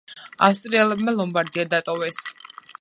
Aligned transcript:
ავსტრიელებმა 0.47 1.15
ლომბარდია 1.19 1.69
დატოვეს. 1.77 2.23